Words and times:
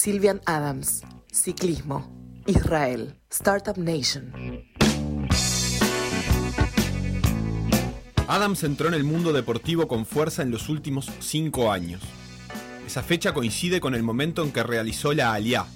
Silvian 0.00 0.40
Adams, 0.46 1.02
Ciclismo, 1.32 2.08
Israel, 2.46 3.18
Startup 3.32 3.76
Nation. 3.76 4.32
Adams 8.28 8.62
entró 8.62 8.86
en 8.86 8.94
el 8.94 9.02
mundo 9.02 9.32
deportivo 9.32 9.88
con 9.88 10.06
fuerza 10.06 10.42
en 10.42 10.52
los 10.52 10.68
últimos 10.68 11.10
cinco 11.18 11.72
años. 11.72 12.00
Esa 12.86 13.02
fecha 13.02 13.34
coincide 13.34 13.80
con 13.80 13.96
el 13.96 14.04
momento 14.04 14.44
en 14.44 14.52
que 14.52 14.62
realizó 14.62 15.12
la 15.14 15.32
Aliá, 15.32 15.66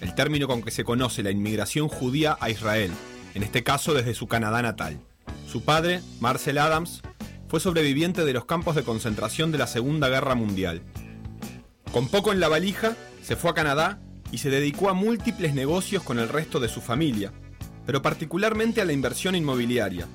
el 0.00 0.14
término 0.14 0.46
con 0.46 0.62
que 0.62 0.70
se 0.70 0.84
conoce 0.84 1.24
la 1.24 1.32
inmigración 1.32 1.88
judía 1.88 2.38
a 2.38 2.50
Israel, 2.50 2.92
en 3.34 3.42
este 3.42 3.64
caso 3.64 3.94
desde 3.94 4.14
su 4.14 4.28
Canadá 4.28 4.62
natal. 4.62 5.00
Su 5.50 5.64
padre, 5.64 6.02
Marcel 6.20 6.58
Adams, 6.58 7.02
fue 7.48 7.58
sobreviviente 7.58 8.24
de 8.24 8.32
los 8.32 8.44
campos 8.44 8.76
de 8.76 8.84
concentración 8.84 9.50
de 9.50 9.58
la 9.58 9.66
Segunda 9.66 10.08
Guerra 10.08 10.36
Mundial. 10.36 10.82
Con 11.90 12.06
poco 12.08 12.32
en 12.32 12.38
la 12.38 12.46
valija, 12.46 12.94
se 13.26 13.34
fue 13.34 13.50
a 13.50 13.54
Canadá 13.54 13.98
y 14.30 14.38
se 14.38 14.50
dedicó 14.50 14.88
a 14.88 14.92
múltiples 14.92 15.52
negocios 15.52 16.04
con 16.04 16.20
el 16.20 16.28
resto 16.28 16.60
de 16.60 16.68
su 16.68 16.80
familia, 16.80 17.32
pero 17.84 18.00
particularmente 18.00 18.80
a 18.80 18.84
la 18.84 18.92
inversión 18.92 19.34
inmobiliaria, 19.34 20.06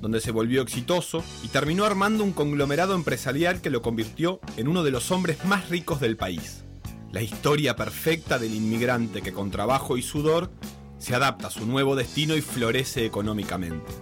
donde 0.00 0.20
se 0.20 0.32
volvió 0.32 0.62
exitoso 0.62 1.22
y 1.44 1.48
terminó 1.48 1.84
armando 1.84 2.24
un 2.24 2.32
conglomerado 2.32 2.96
empresarial 2.96 3.60
que 3.60 3.70
lo 3.70 3.80
convirtió 3.80 4.40
en 4.56 4.66
uno 4.66 4.82
de 4.82 4.90
los 4.90 5.12
hombres 5.12 5.44
más 5.44 5.68
ricos 5.68 6.00
del 6.00 6.16
país. 6.16 6.64
La 7.12 7.22
historia 7.22 7.76
perfecta 7.76 8.40
del 8.40 8.52
inmigrante 8.52 9.22
que 9.22 9.32
con 9.32 9.52
trabajo 9.52 9.96
y 9.96 10.02
sudor 10.02 10.50
se 10.98 11.14
adapta 11.14 11.46
a 11.46 11.52
su 11.52 11.64
nuevo 11.64 11.94
destino 11.94 12.34
y 12.34 12.40
florece 12.40 13.06
económicamente. 13.06 13.92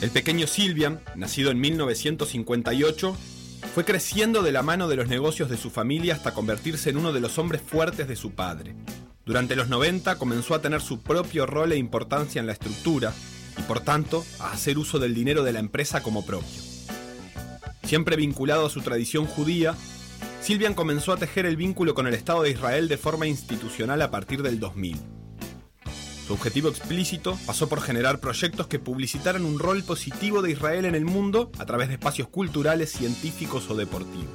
El 0.00 0.08
pequeño 0.08 0.46
Silvian, 0.46 1.02
nacido 1.14 1.50
en 1.50 1.60
1958, 1.60 3.14
fue 3.74 3.84
creciendo 3.84 4.42
de 4.42 4.52
la 4.52 4.62
mano 4.62 4.88
de 4.88 4.96
los 4.96 5.08
negocios 5.08 5.48
de 5.48 5.56
su 5.56 5.70
familia 5.70 6.14
hasta 6.14 6.34
convertirse 6.34 6.90
en 6.90 6.96
uno 6.96 7.12
de 7.12 7.20
los 7.20 7.38
hombres 7.38 7.62
fuertes 7.62 8.08
de 8.08 8.16
su 8.16 8.32
padre. 8.32 8.74
Durante 9.24 9.54
los 9.54 9.68
90 9.68 10.16
comenzó 10.16 10.54
a 10.54 10.62
tener 10.62 10.80
su 10.80 11.02
propio 11.02 11.46
rol 11.46 11.72
e 11.72 11.76
importancia 11.76 12.40
en 12.40 12.46
la 12.46 12.52
estructura 12.52 13.12
y 13.58 13.62
por 13.62 13.80
tanto 13.80 14.24
a 14.40 14.52
hacer 14.52 14.78
uso 14.78 14.98
del 14.98 15.14
dinero 15.14 15.44
de 15.44 15.52
la 15.52 15.60
empresa 15.60 16.02
como 16.02 16.26
propio. 16.26 16.62
Siempre 17.84 18.16
vinculado 18.16 18.66
a 18.66 18.70
su 18.70 18.80
tradición 18.80 19.26
judía, 19.26 19.74
Silvian 20.40 20.74
comenzó 20.74 21.12
a 21.12 21.16
tejer 21.16 21.46
el 21.46 21.56
vínculo 21.56 21.94
con 21.94 22.06
el 22.06 22.14
Estado 22.14 22.42
de 22.42 22.50
Israel 22.50 22.88
de 22.88 22.96
forma 22.96 23.26
institucional 23.26 24.00
a 24.02 24.10
partir 24.10 24.42
del 24.42 24.58
2000. 24.58 25.19
Su 26.30 26.34
objetivo 26.34 26.68
explícito 26.68 27.36
pasó 27.44 27.68
por 27.68 27.80
generar 27.80 28.20
proyectos 28.20 28.68
que 28.68 28.78
publicitaran 28.78 29.44
un 29.44 29.58
rol 29.58 29.82
positivo 29.82 30.42
de 30.42 30.52
Israel 30.52 30.84
en 30.84 30.94
el 30.94 31.04
mundo 31.04 31.50
a 31.58 31.66
través 31.66 31.88
de 31.88 31.94
espacios 31.94 32.28
culturales, 32.28 32.92
científicos 32.92 33.68
o 33.68 33.74
deportivos. 33.74 34.28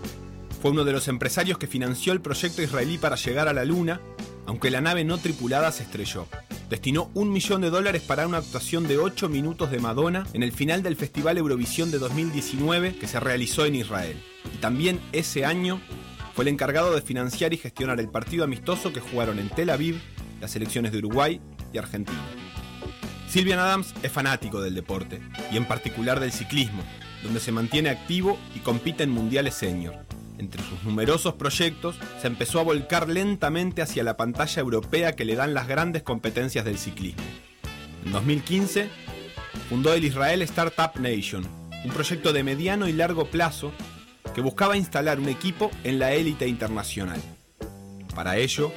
Fue 0.61 0.71
uno 0.71 0.83
de 0.83 0.91
los 0.91 1.07
empresarios 1.07 1.57
que 1.57 1.67
financió 1.67 2.11
el 2.11 2.19
proyecto 2.19 2.61
israelí 2.61 2.97
para 2.97 3.15
llegar 3.15 3.47
a 3.47 3.53
la 3.53 3.63
Luna, 3.63 4.01
aunque 4.45 4.71
la 4.71 4.81
nave 4.81 5.05
no 5.05 5.19
tripulada 5.19 5.71
se 5.71 5.83
estrelló. 5.83 6.27
Destinó 6.69 7.11
un 7.13 7.31
millón 7.31 7.61
de 7.61 7.69
dólares 7.69 8.01
para 8.01 8.27
una 8.27 8.39
actuación 8.39 8.89
de 8.89 8.97
8 8.97 9.29
minutos 9.29 9.71
de 9.71 9.79
Madonna 9.79 10.27
en 10.33 10.43
el 10.43 10.51
final 10.51 10.83
del 10.83 10.97
Festival 10.97 11.37
Eurovisión 11.37 11.91
de 11.91 11.99
2019 11.99 12.97
que 12.97 13.07
se 13.07 13.21
realizó 13.21 13.65
en 13.65 13.75
Israel. 13.75 14.21
Y 14.53 14.57
también 14.57 14.99
ese 15.13 15.45
año 15.45 15.79
fue 16.33 16.43
el 16.43 16.49
encargado 16.49 16.93
de 16.93 17.01
financiar 17.01 17.53
y 17.53 17.57
gestionar 17.57 18.01
el 18.01 18.09
partido 18.09 18.43
amistoso 18.43 18.91
que 18.91 18.99
jugaron 18.99 19.39
en 19.39 19.47
Tel 19.47 19.69
Aviv 19.69 20.01
las 20.41 20.51
selecciones 20.51 20.91
de 20.91 20.97
Uruguay 20.97 21.39
Argentina. 21.79 22.21
Silvian 23.27 23.59
Adams 23.59 23.93
es 24.01 24.11
fanático 24.11 24.61
del 24.61 24.75
deporte, 24.75 25.21
y 25.51 25.57
en 25.57 25.65
particular 25.65 26.19
del 26.19 26.31
ciclismo, 26.31 26.83
donde 27.23 27.39
se 27.39 27.51
mantiene 27.51 27.89
activo 27.89 28.37
y 28.55 28.59
compite 28.59 29.03
en 29.03 29.09
mundiales 29.09 29.55
senior. 29.55 30.05
Entre 30.37 30.61
sus 30.63 30.83
numerosos 30.83 31.33
proyectos, 31.35 31.95
se 32.21 32.27
empezó 32.27 32.59
a 32.59 32.63
volcar 32.63 33.09
lentamente 33.09 33.81
hacia 33.81 34.03
la 34.03 34.17
pantalla 34.17 34.61
europea 34.61 35.15
que 35.15 35.25
le 35.25 35.35
dan 35.35 35.53
las 35.53 35.67
grandes 35.67 36.03
competencias 36.03 36.65
del 36.65 36.77
ciclismo. 36.77 37.23
En 38.05 38.11
2015, 38.11 38.89
fundó 39.69 39.93
el 39.93 40.03
Israel 40.03 40.41
Startup 40.43 40.91
Nation, 40.99 41.45
un 41.83 41.91
proyecto 41.91 42.33
de 42.33 42.43
mediano 42.43 42.87
y 42.87 42.93
largo 42.93 43.25
plazo 43.25 43.71
que 44.33 44.41
buscaba 44.41 44.77
instalar 44.77 45.19
un 45.19 45.29
equipo 45.29 45.71
en 45.83 45.99
la 45.99 46.13
élite 46.13 46.47
internacional. 46.47 47.21
Para 48.13 48.37
ello, 48.37 48.71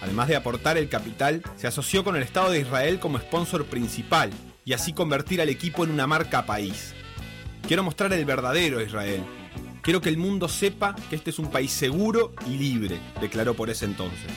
Además 0.00 0.28
de 0.28 0.36
aportar 0.36 0.78
el 0.78 0.88
capital, 0.88 1.42
se 1.56 1.66
asoció 1.66 2.04
con 2.04 2.16
el 2.16 2.22
Estado 2.22 2.50
de 2.50 2.60
Israel 2.60 2.98
como 2.98 3.18
sponsor 3.18 3.66
principal 3.66 4.30
y 4.64 4.72
así 4.72 4.92
convertir 4.92 5.40
al 5.40 5.48
equipo 5.48 5.84
en 5.84 5.90
una 5.90 6.06
marca 6.06 6.46
país. 6.46 6.94
Quiero 7.66 7.82
mostrar 7.82 8.12
el 8.12 8.24
verdadero 8.24 8.80
Israel. 8.80 9.22
Quiero 9.82 10.00
que 10.00 10.08
el 10.08 10.16
mundo 10.16 10.48
sepa 10.48 10.94
que 11.08 11.16
este 11.16 11.30
es 11.30 11.38
un 11.38 11.50
país 11.50 11.70
seguro 11.70 12.32
y 12.46 12.56
libre, 12.56 12.98
declaró 13.20 13.54
por 13.54 13.70
ese 13.70 13.84
entonces. 13.84 14.30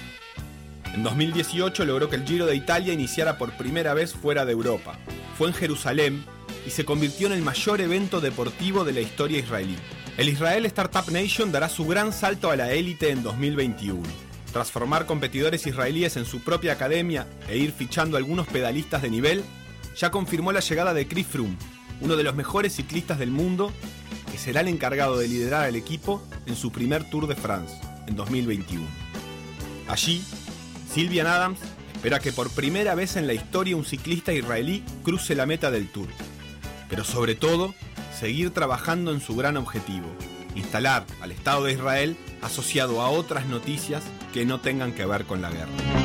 En 0.93 1.03
2018 1.03 1.85
logró 1.85 2.09
que 2.09 2.17
el 2.17 2.25
Giro 2.25 2.45
de 2.45 2.55
Italia 2.55 2.93
iniciara 2.93 3.37
por 3.37 3.53
primera 3.57 3.93
vez 3.93 4.13
fuera 4.13 4.45
de 4.45 4.51
Europa. 4.51 4.97
Fue 5.37 5.47
en 5.47 5.53
Jerusalén 5.53 6.23
y 6.67 6.69
se 6.69 6.85
convirtió 6.85 7.27
en 7.27 7.33
el 7.33 7.41
mayor 7.41 7.81
evento 7.81 8.21
deportivo 8.21 8.83
de 8.83 8.93
la 8.93 9.01
historia 9.01 9.39
israelí. 9.39 9.75
El 10.17 10.29
Israel 10.29 10.65
Startup 10.67 11.09
Nation 11.11 11.51
dará 11.51 11.69
su 11.69 11.85
gran 11.85 12.13
salto 12.13 12.51
a 12.51 12.55
la 12.55 12.71
élite 12.71 13.09
en 13.09 13.23
2021 13.23 14.32
transformar 14.53 15.05
competidores 15.05 15.65
israelíes 15.67 16.15
en 16.15 16.25
su 16.25 16.41
propia 16.41 16.73
academia 16.73 17.27
e 17.49 17.57
ir 17.57 17.73
fichando 17.73 18.15
algunos 18.15 18.47
pedalistas 18.47 19.01
de 19.01 19.09
nivel, 19.09 19.43
ya 19.97 20.11
confirmó 20.11 20.51
la 20.51 20.61
llegada 20.61 20.93
de 20.93 21.07
Chris 21.07 21.27
Froome, 21.27 21.57
uno 21.99 22.15
de 22.15 22.23
los 22.23 22.35
mejores 22.35 22.75
ciclistas 22.75 23.19
del 23.19 23.31
mundo, 23.31 23.73
que 24.31 24.37
será 24.37 24.61
el 24.61 24.67
encargado 24.67 25.17
de 25.17 25.27
liderar 25.27 25.65
al 25.65 25.75
equipo 25.75 26.23
en 26.45 26.55
su 26.55 26.71
primer 26.71 27.09
Tour 27.09 27.27
de 27.27 27.35
France, 27.35 27.75
en 28.07 28.15
2021. 28.15 28.85
Allí, 29.87 30.23
Sylvian 30.93 31.27
Adams 31.27 31.59
espera 31.93 32.19
que 32.19 32.31
por 32.31 32.49
primera 32.51 32.95
vez 32.95 33.15
en 33.15 33.27
la 33.27 33.33
historia 33.33 33.75
un 33.75 33.85
ciclista 33.85 34.33
israelí 34.33 34.83
cruce 35.03 35.35
la 35.35 35.45
meta 35.45 35.71
del 35.71 35.87
Tour, 35.87 36.09
pero 36.89 37.03
sobre 37.03 37.33
todo, 37.33 37.73
seguir 38.17 38.51
trabajando 38.51 39.11
en 39.11 39.19
su 39.19 39.35
gran 39.35 39.57
objetivo, 39.57 40.07
instalar 40.55 41.05
al 41.21 41.31
Estado 41.31 41.63
de 41.65 41.73
Israel 41.73 42.17
asociado 42.41 43.01
a 43.01 43.09
otras 43.09 43.45
noticias 43.47 44.03
que 44.33 44.45
no 44.45 44.59
tengan 44.59 44.93
que 44.93 45.05
ver 45.05 45.25
con 45.25 45.41
la 45.41 45.49
guerra. 45.49 46.02